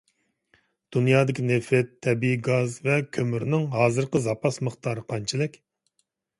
[0.95, 5.65] دۇنيادىكى نېفىت، تەبىئىي گاز ۋە كۆمۈرنىڭ ھازىرقى زاپاس مىقدارى قانچىلىك؟